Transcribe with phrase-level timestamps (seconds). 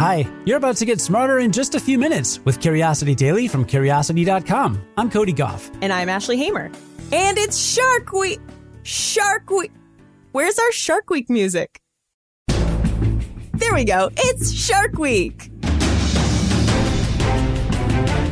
[0.00, 3.66] Hi, you're about to get smarter in just a few minutes with Curiosity Daily from
[3.66, 4.80] Curiosity.com.
[4.96, 5.70] I'm Cody Gough.
[5.82, 6.70] And I'm Ashley Hamer.
[7.12, 8.40] And it's Shark Week!
[8.82, 9.70] Shark Week!
[10.32, 11.82] Where's our Shark Week music?
[12.48, 14.08] There we go.
[14.16, 15.50] It's Shark Week!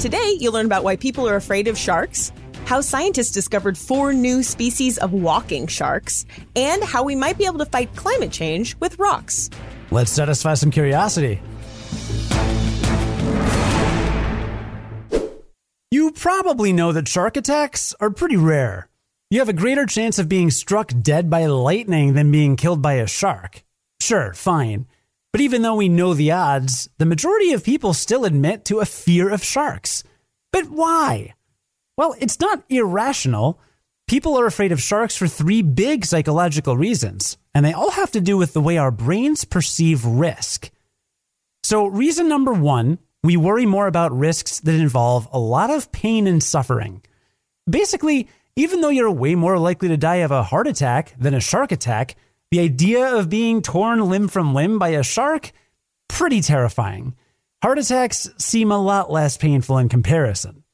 [0.01, 2.33] Today, you'll learn about why people are afraid of sharks,
[2.65, 6.25] how scientists discovered four new species of walking sharks,
[6.57, 9.51] and how we might be able to fight climate change with rocks.
[9.91, 11.43] Let's satisfy some curiosity.
[15.91, 18.89] You probably know that shark attacks are pretty rare.
[19.31, 22.95] You have a greater chance of being struck dead by lightning than being killed by
[22.95, 23.63] a shark.
[24.01, 24.87] Sure, fine.
[25.33, 28.87] But even though we know the odds, the majority of people still admit to a
[28.87, 30.03] fear of sharks.
[30.53, 31.35] But why?
[31.97, 33.61] Well, it's not irrational.
[34.07, 38.21] People are afraid of sharks for three big psychological reasons, and they all have to
[38.21, 40.71] do with the way our brains perceive risk.
[41.69, 46.27] So, reason number one we worry more about risks that involve a lot of pain
[46.27, 47.03] and suffering.
[47.69, 51.41] Basically, even though you're way more likely to die of a heart attack than a
[51.41, 52.17] shark attack,
[52.51, 55.53] the idea of being torn limb from limb by a shark,
[56.09, 57.15] pretty terrifying.
[57.63, 60.65] Heart attacks seem a lot less painful in comparison.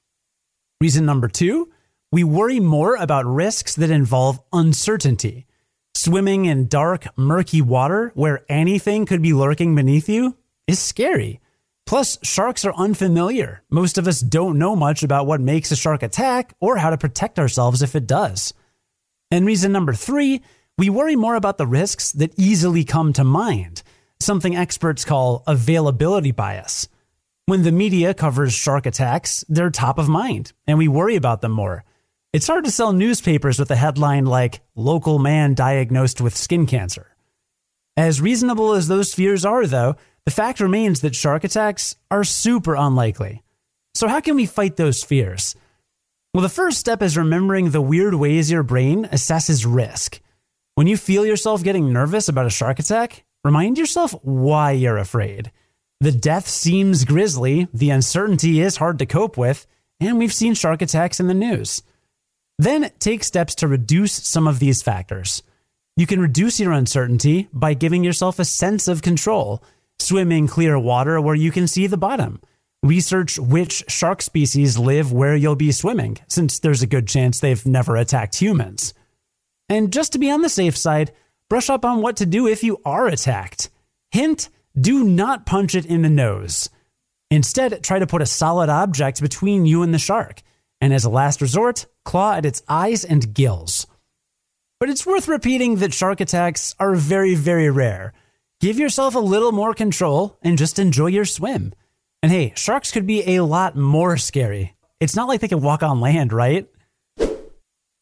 [0.80, 1.72] Reason number two,
[2.12, 5.46] we worry more about risks that involve uncertainty.
[5.96, 11.40] Swimming in dark, murky water where anything could be lurking beneath you is scary.
[11.86, 13.62] Plus, sharks are unfamiliar.
[13.70, 16.98] Most of us don't know much about what makes a shark attack or how to
[16.98, 18.54] protect ourselves if it does.
[19.30, 20.42] And reason number three,
[20.78, 23.82] we worry more about the risks that easily come to mind,
[24.18, 26.88] something experts call availability bias.
[27.46, 31.52] When the media covers shark attacks, they're top of mind, and we worry about them
[31.52, 31.84] more.
[32.32, 37.13] It's hard to sell newspapers with a headline like, Local Man Diagnosed with Skin Cancer.
[37.96, 42.74] As reasonable as those fears are, though, the fact remains that shark attacks are super
[42.74, 43.42] unlikely.
[43.94, 45.54] So, how can we fight those fears?
[46.32, 50.20] Well, the first step is remembering the weird ways your brain assesses risk.
[50.74, 55.52] When you feel yourself getting nervous about a shark attack, remind yourself why you're afraid.
[56.00, 59.68] The death seems grisly, the uncertainty is hard to cope with,
[60.00, 61.82] and we've seen shark attacks in the news.
[62.58, 65.44] Then take steps to reduce some of these factors.
[65.96, 69.62] You can reduce your uncertainty by giving yourself a sense of control
[70.00, 72.40] swim in clear water where you can see the bottom.
[72.82, 77.64] Research which shark species live where you'll be swimming, since there's a good chance they've
[77.64, 78.92] never attacked humans.
[79.68, 81.12] And just to be on the safe side,
[81.48, 83.70] brush up on what to do if you are attacked.
[84.10, 86.68] Hint do not punch it in the nose.
[87.30, 90.42] Instead, try to put a solid object between you and the shark,
[90.80, 93.86] and as a last resort, claw at its eyes and gills.
[94.80, 98.12] But it's worth repeating that shark attacks are very, very rare
[98.64, 101.74] Give yourself a little more control and just enjoy your swim.
[102.22, 104.74] And hey, sharks could be a lot more scary.
[105.00, 106.66] It's not like they can walk on land, right?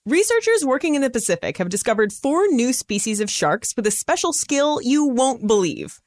[0.07, 4.33] Researchers working in the Pacific have discovered four new species of sharks with a special
[4.33, 6.01] skill you won't believe.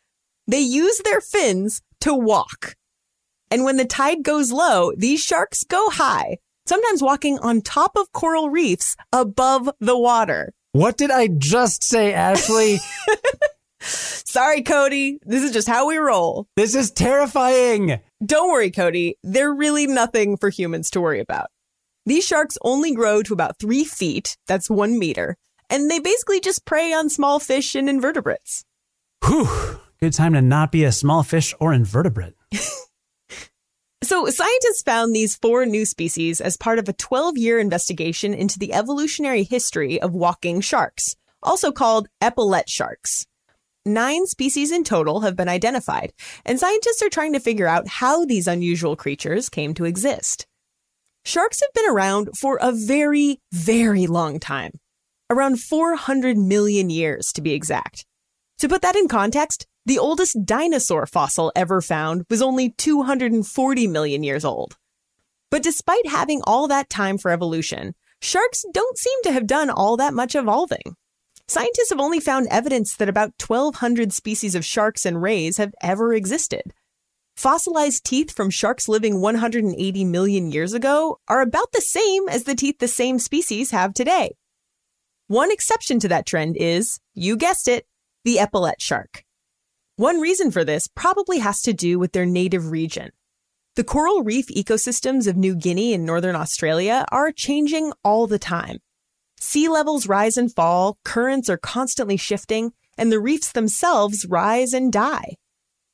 [0.47, 2.75] They use their fins to walk.
[3.51, 8.11] And when the tide goes low, these sharks go high, sometimes walking on top of
[8.11, 10.53] coral reefs above the water.
[10.71, 12.79] What did I just say, Ashley?
[13.79, 15.19] Sorry, Cody.
[15.25, 16.47] This is just how we roll.
[16.55, 17.99] This is terrifying.
[18.25, 19.17] Don't worry, Cody.
[19.23, 21.47] They're really nothing for humans to worry about.
[22.05, 25.37] These sharks only grow to about three feet, that's one meter,
[25.69, 28.65] and they basically just prey on small fish and invertebrates.
[29.25, 29.79] Whew.
[29.99, 32.35] Good time to not be a small fish or invertebrate.
[34.05, 38.59] so, scientists found these four new species as part of a 12 year investigation into
[38.59, 43.25] the evolutionary history of walking sharks, also called epaulette sharks.
[43.85, 46.11] Nine species in total have been identified,
[46.43, 50.47] and scientists are trying to figure out how these unusual creatures came to exist.
[51.23, 54.71] Sharks have been around for a very, very long time.
[55.29, 58.05] Around 400 million years, to be exact.
[58.59, 64.23] To put that in context, the oldest dinosaur fossil ever found was only 240 million
[64.23, 64.77] years old.
[65.51, 69.95] But despite having all that time for evolution, sharks don't seem to have done all
[69.97, 70.95] that much evolving.
[71.47, 76.13] Scientists have only found evidence that about 1,200 species of sharks and rays have ever
[76.13, 76.73] existed.
[77.37, 82.55] Fossilized teeth from sharks living 180 million years ago are about the same as the
[82.55, 84.35] teeth the same species have today.
[85.27, 87.85] One exception to that trend is, you guessed it,
[88.23, 89.23] the epaulette shark.
[89.97, 93.11] One reason for this probably has to do with their native region.
[93.77, 98.79] The coral reef ecosystems of New Guinea and Northern Australia are changing all the time.
[99.39, 104.91] Sea levels rise and fall, currents are constantly shifting, and the reefs themselves rise and
[104.91, 105.35] die.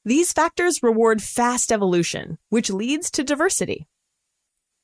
[0.04, 3.86] These factors reward fast evolution, which leads to diversity.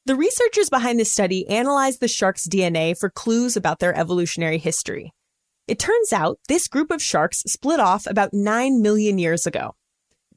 [0.05, 5.11] The researchers behind this study analyzed the shark's DNA for clues about their evolutionary history.
[5.67, 9.75] It turns out this group of sharks split off about 9 million years ago.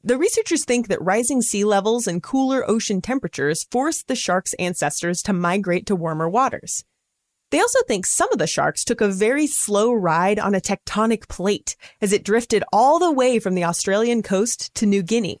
[0.03, 5.21] The researchers think that rising sea levels and cooler ocean temperatures forced the sharks' ancestors
[5.23, 6.83] to migrate to warmer waters.
[7.51, 11.29] They also think some of the sharks took a very slow ride on a tectonic
[11.29, 15.37] plate as it drifted all the way from the Australian coast to New Guinea.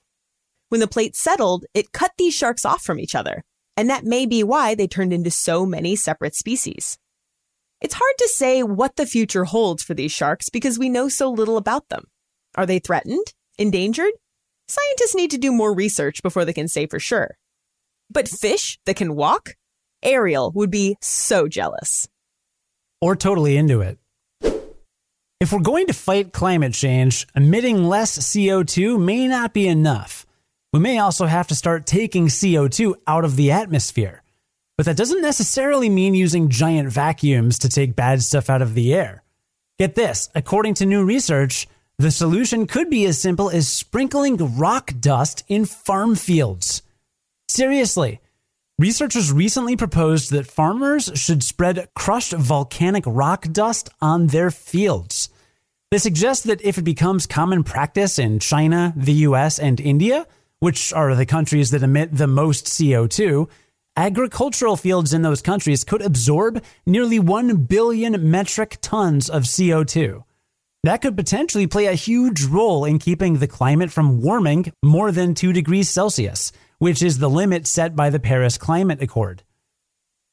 [0.69, 3.43] When the plate settled, it cut these sharks off from each other,
[3.75, 6.97] and that may be why they turned into so many separate species.
[7.81, 11.31] It's hard to say what the future holds for these sharks because we know so
[11.31, 12.05] little about them.
[12.55, 13.33] Are they threatened?
[13.57, 14.11] Endangered?
[14.67, 17.37] Scientists need to do more research before they can say for sure.
[18.11, 19.55] But fish that can walk?
[20.03, 22.07] Ariel would be so jealous.
[23.01, 23.97] Or totally into it.
[25.39, 30.27] If we're going to fight climate change, emitting less CO2 may not be enough.
[30.71, 34.20] We may also have to start taking CO2 out of the atmosphere.
[34.81, 38.95] But that doesn't necessarily mean using giant vacuums to take bad stuff out of the
[38.95, 39.21] air.
[39.77, 41.67] Get this according to new research,
[41.99, 46.81] the solution could be as simple as sprinkling rock dust in farm fields.
[47.47, 48.21] Seriously,
[48.79, 55.29] researchers recently proposed that farmers should spread crushed volcanic rock dust on their fields.
[55.91, 60.25] They suggest that if it becomes common practice in China, the US, and India,
[60.57, 63.47] which are the countries that emit the most CO2,
[64.01, 70.23] agricultural fields in those countries could absorb nearly 1 billion metric tons of CO2.
[70.83, 75.35] That could potentially play a huge role in keeping the climate from warming more than
[75.35, 79.43] 2 degrees Celsius, which is the limit set by the Paris Climate Accord.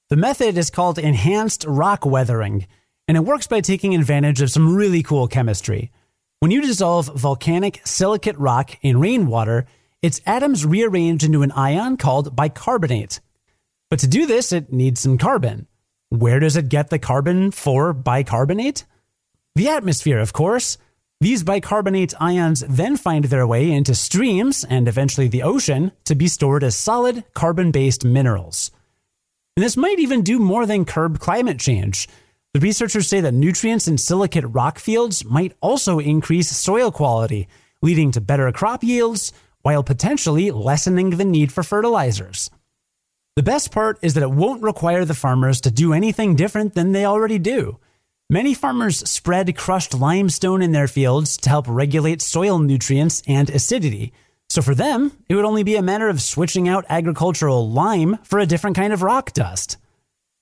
[0.08, 2.66] The method is called enhanced rock weathering,
[3.06, 5.92] and it works by taking advantage of some really cool chemistry.
[6.40, 9.66] When you dissolve volcanic silicate rock in rainwater,
[10.00, 13.20] its atoms rearrange into an ion called bicarbonate.
[13.90, 15.66] But to do this, it needs some carbon.
[16.10, 18.84] Where does it get the carbon for bicarbonate?
[19.54, 20.78] The atmosphere, of course.
[21.20, 26.28] These bicarbonate ions then find their way into streams and eventually the ocean to be
[26.28, 28.70] stored as solid carbon based minerals.
[29.56, 32.08] And this might even do more than curb climate change.
[32.54, 37.48] The researchers say that nutrients in silicate rock fields might also increase soil quality,
[37.82, 39.32] leading to better crop yields
[39.62, 42.48] while potentially lessening the need for fertilizers.
[43.38, 46.90] The best part is that it won't require the farmers to do anything different than
[46.90, 47.78] they already do.
[48.28, 54.12] Many farmers spread crushed limestone in their fields to help regulate soil nutrients and acidity.
[54.48, 58.40] So for them, it would only be a matter of switching out agricultural lime for
[58.40, 59.76] a different kind of rock dust.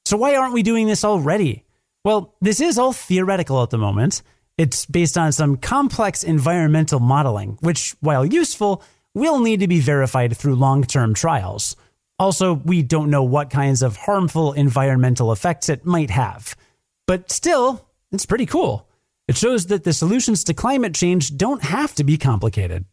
[0.06, 1.66] So why aren't we doing this already?
[2.02, 4.22] Well, this is all theoretical at the moment.
[4.56, 8.82] It's based on some complex environmental modeling, which, while useful,
[9.12, 11.76] will need to be verified through long term trials.
[12.18, 16.56] Also, we don't know what kinds of harmful environmental effects it might have.
[17.06, 18.88] But still, it's pretty cool.
[19.28, 22.84] It shows that the solutions to climate change don't have to be complicated.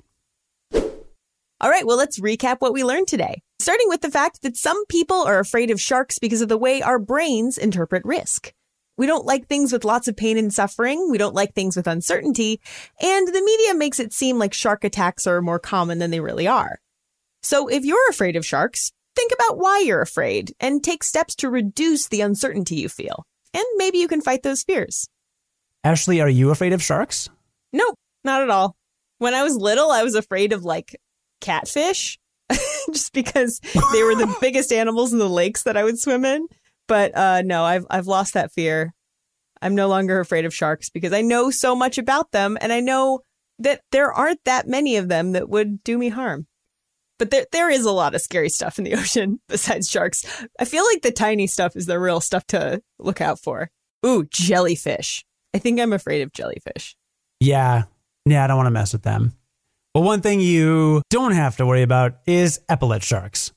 [0.74, 3.42] All right, well, let's recap what we learned today.
[3.60, 6.82] Starting with the fact that some people are afraid of sharks because of the way
[6.82, 8.52] our brains interpret risk.
[8.98, 11.10] We don't like things with lots of pain and suffering.
[11.10, 12.60] We don't like things with uncertainty.
[13.02, 16.48] And the media makes it seem like shark attacks are more common than they really
[16.48, 16.80] are.
[17.42, 21.50] So if you're afraid of sharks, think about why you're afraid and take steps to
[21.50, 25.08] reduce the uncertainty you feel and maybe you can fight those fears.
[25.84, 27.30] Ashley, are you afraid of sharks?
[27.72, 28.76] Nope, not at all.
[29.20, 30.96] When I was little, I was afraid of like
[31.42, 32.20] catfish
[32.92, 33.60] just because
[33.92, 36.48] they were the biggest animals in the lakes that I would swim in.
[36.88, 38.94] But uh, no, I've I've lost that fear.
[39.62, 42.82] I'm no longer afraid of sharks because I know so much about them and I
[42.82, 43.22] know
[43.60, 46.48] that there aren't that many of them that would do me harm.
[47.24, 50.26] But there there is a lot of scary stuff in the ocean besides sharks.
[50.60, 53.72] I feel like the tiny stuff is the real stuff to look out for.
[54.06, 55.24] Ooh, jellyfish.
[55.54, 56.98] I think I'm afraid of jellyfish.
[57.40, 57.84] Yeah.
[58.26, 59.38] Yeah, I don't want to mess with them.
[59.96, 63.54] Well, one thing you don't have to worry about is epaulet sharks.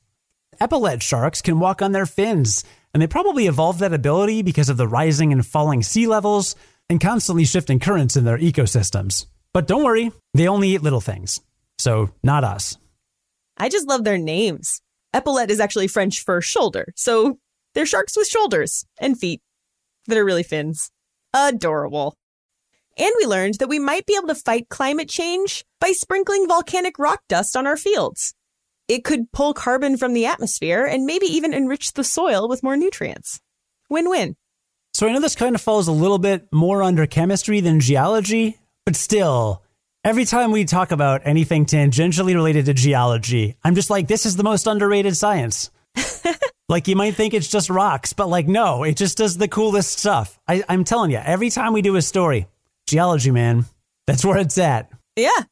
[0.61, 2.63] Epaulet sharks can walk on their fins,
[2.95, 6.55] and they probably evolved that ability because of the rising and falling sea levels
[6.89, 9.27] and constantly shifting currents in their ecosystems.
[9.53, 11.41] But don't worry, they only eat little things.
[11.79, 12.77] So, not us.
[13.57, 14.81] I just love their names.
[15.15, 17.39] Epaulet is actually French for shoulder, so
[17.75, 19.41] they're sharks with shoulders and feet
[20.07, 20.91] that are really fins.
[21.33, 22.17] Adorable.
[22.99, 26.99] And we learned that we might be able to fight climate change by sprinkling volcanic
[26.99, 28.35] rock dust on our fields.
[28.89, 32.77] It could pull carbon from the atmosphere and maybe even enrich the soil with more
[32.77, 33.41] nutrients.
[33.91, 34.37] Win win.
[34.95, 38.59] So I know this kind of falls a little bit more under chemistry than geology,
[38.87, 39.63] but still,
[40.07, 44.37] Every time we talk about anything tangentially related to geology, I'm just like, this is
[44.37, 45.73] the most underrated science.
[46.69, 49.99] like, you might think it's just rocks, but like, no, it just does the coolest
[49.99, 50.39] stuff.
[50.47, 52.47] I, I'm telling you, every time we do a story,
[52.87, 53.65] geology, man,
[54.07, 54.93] that's where it's at.
[55.17, 55.43] Yeah.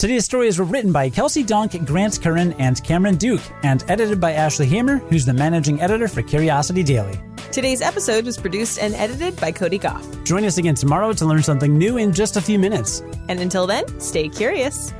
[0.00, 4.32] Today's stories were written by Kelsey Donk, Grant Currin, and Cameron Duke, and edited by
[4.32, 7.20] Ashley Hamer, who's the managing editor for Curiosity Daily.
[7.52, 10.22] Today's episode was produced and edited by Cody Gough.
[10.22, 13.00] Join us again tomorrow to learn something new in just a few minutes.
[13.26, 14.92] And until then, stay curious.